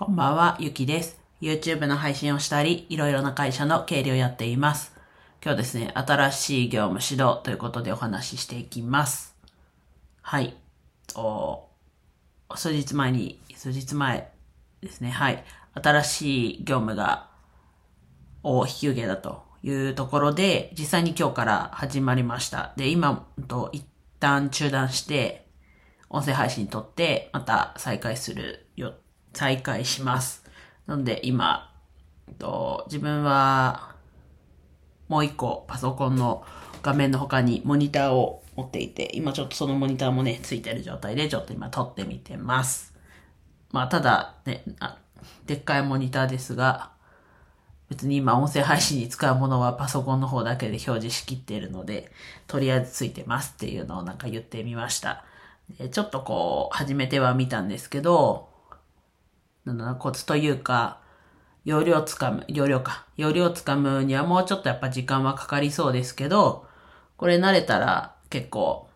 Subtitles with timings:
[0.00, 1.20] こんばんは、ゆきです。
[1.42, 4.94] YouTube の配信をしたり、いろいろな会社の経理をやっています。
[5.44, 9.36] 今日ですね、新しい業務指導ということでお話ししていきます。
[10.22, 10.56] はい。
[11.16, 11.68] お
[12.54, 14.32] 数日前に、数日前
[14.80, 15.44] ですね、はい。
[15.74, 17.28] 新しい業務が、
[18.42, 22.72] を引き受けたというところで、実際に今日から始まりました。
[22.78, 23.84] で、今、と一
[24.18, 25.46] 旦中断して、
[26.08, 28.94] 音声配信撮って、また再開するよ、
[29.32, 30.44] 再開します。
[30.86, 31.70] なので今、
[32.38, 33.94] と自分は、
[35.08, 36.44] もう一個パソコンの
[36.82, 42.94] 画面の他にモニターを持っていて、今ちょっとそのモニターもね、ついてる状態でちょっと今撮ってみてます。
[43.70, 44.98] まあただね、あ
[45.46, 46.90] でっかいモニターですが、
[47.88, 52.12] 別に今音声配信に使うものはパソコンの方だけで表示しきっているので、
[52.46, 55.24] とりあえずついてますっていうのをなんか言ってみました。
[55.90, 58.49] ちょっとこう、始めてはみたんですけど、
[59.70, 60.98] なんだなコツというか、
[61.64, 63.06] 容量つかむ、容量か。
[63.16, 66.66] 容量つかむにはもうちょっとやっぱ時間はかかりそうですけど、
[67.16, 68.88] これ慣れたら結構、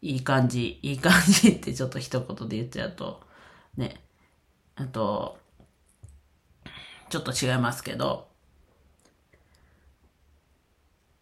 [0.00, 3.22] いい感じ、いい感じ ってちょっと一言で言っちゃうと、
[3.76, 4.02] ね、
[4.76, 5.38] あと、
[7.10, 8.28] ちょっと違いますけど、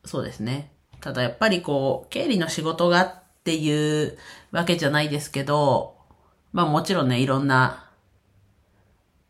[0.04, 0.72] そうですね。
[1.00, 4.18] ただやっぱりこう、経理の仕事がっていう
[4.52, 6.01] わけじゃないですけど、
[6.52, 7.90] まあもちろんね、いろんな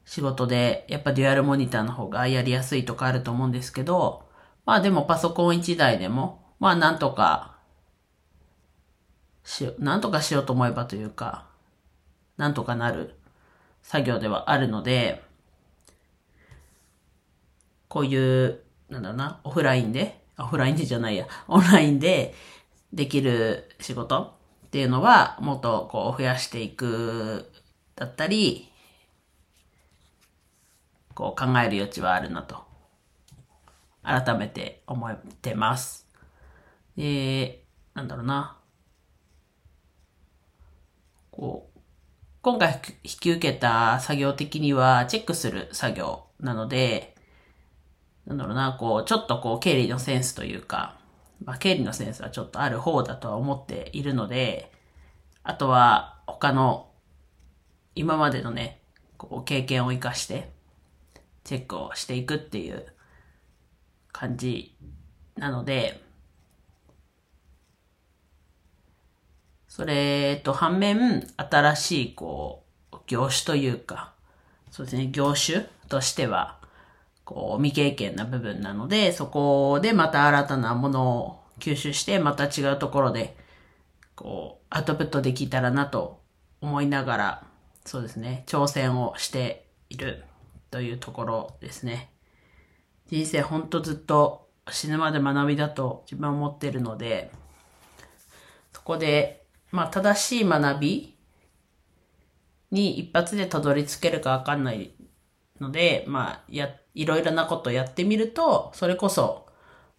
[0.05, 4.29] 仕事で、やっぱデュアルモニターの方がやりやすいとかあると思うんですけど、
[4.67, 7.57] まあでもパソコン1台でも、まあなんとか、
[9.45, 11.47] し、なんとかしようと思えばというか、
[12.37, 13.17] なんとかなる
[13.83, 15.23] 作業ではあるので、
[17.89, 22.35] こういう、なんだろうな、オフラインで、オフラインでじゃないや、オンラインで
[22.93, 24.35] できる仕事
[24.73, 27.53] っていうのは、もっとこう増やしていく、
[27.95, 28.73] だったり、
[31.15, 32.65] こう考える余地はあるなと、
[34.03, 36.09] 改めて思ってます。
[36.97, 38.57] で、なんだろうな。
[41.31, 41.81] こう、
[42.41, 47.15] 今回引き受けた作業的にはチェックする作業なので、
[48.25, 51.02] なんだろうな、こう、ちょっとこう、経理のセンスというか、
[51.45, 54.73] まあ、経理のセンスはちょっとある方だとは思っているので、
[55.43, 56.91] あとは他の
[57.95, 58.81] 今までのね、
[59.17, 60.51] こう経験を活かして
[61.45, 62.87] チェックをしていくっていう
[64.13, 64.77] 感じ
[65.37, 66.03] なので、
[69.69, 74.13] それと反面、新しいこう、業種というか、
[74.71, 76.59] そうですね、業種としては、
[77.33, 83.37] こう、未経験な部分なので、そこでまた新たなものを吸収して、また違うところで、
[84.15, 86.21] こう、アウトプットできたらなと
[86.61, 87.47] 思いながら、
[87.87, 90.25] そうですね、挑戦をしている
[90.71, 92.11] というところですね。
[93.09, 97.31] 人生ほんとずっと死ぬまで学びだと自分は思ってるので、
[98.73, 101.17] そこで、まあ正しい学び
[102.71, 104.93] に一発でたどり着けるかわかんない
[105.63, 109.47] ので、まあ、や、いろいろなことやってみると、それこそ、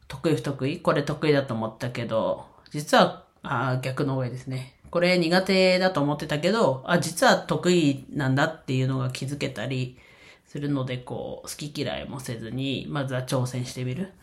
[0.08, 4.80] 得意不得意これ得意だと思ったけど、実は、あ逆の上ですね。
[4.90, 9.98] これ苦手だと思ってたけど、あ、実は得意なんだっていうのが気づけたり
[10.46, 14.14] するので、こう、好き嫌いもせずに、まずは挑戦してみる。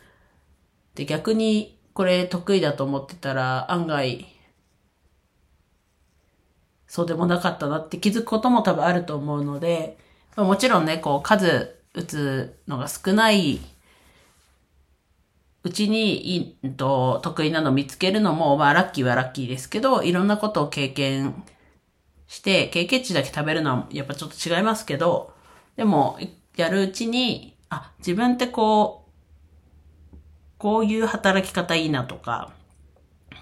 [0.95, 4.27] で、逆に、これ得意だと思ってたら、案外、
[6.87, 9.99] そうでもなかったなって気づくことも多分あると思うので、
[10.37, 13.61] もちろんね、こう、数打つのが少ない
[15.63, 21.43] うちに、いと、得意なの見つけるのも、まあ、ラッキーはラッキーですけど、いろんなことを経験
[22.27, 25.35] して、経験値だけ食べるのは、やっぱちょっと違いますけど、
[25.77, 26.19] でも、
[26.57, 29.07] やるうちに、あ、自分ってこ
[30.13, 30.17] う、
[30.57, 32.53] こういう働き方いいなとか、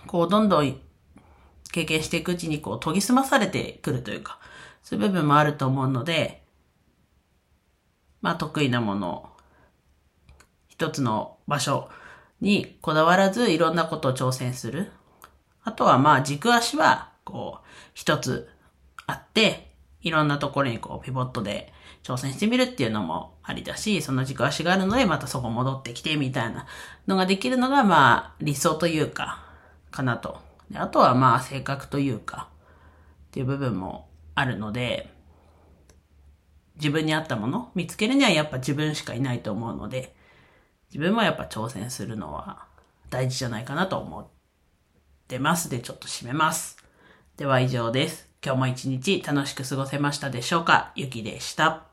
[0.09, 0.81] こう、どんどん
[1.71, 4.41] 経験していくうちに、こう、研ぎ澄まされてくるというか、
[4.83, 6.43] そういう部分もあると思うので、
[8.21, 9.31] まあ、得意なもの、
[10.69, 11.89] 一つの場所
[12.41, 14.93] にこだわらずいろんなことを挑戦する。
[15.65, 18.49] あとはまあ軸足はこう一つ
[19.07, 19.73] あって、
[20.03, 21.73] いろんなところにこうピボットで
[22.05, 26.67] 挑戦してみるっていうのもありだし、その軸足があるのでまたそこ戻ってきてみたいな
[27.07, 29.45] のができるのがまあ理想というか、
[29.91, 30.39] かなと。
[30.75, 32.49] あとはまあ性格というか、
[33.29, 35.13] っていう部分もあるので、
[36.79, 40.15] 自分に合ったもの見つけるにはやっぱ自分しかいないと思うので、
[40.91, 42.67] 自分もやっぱ挑戦するのは
[43.11, 44.27] 大事じゃないかなと思っ
[45.27, 45.69] てます。
[45.69, 46.79] で、ちょっと締めます。
[47.37, 48.31] では以上です。
[48.45, 50.93] 今日も一日楽しく過ごせましたでしょうか？
[50.95, 51.88] ゆきでした。